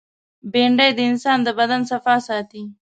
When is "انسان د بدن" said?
1.11-1.81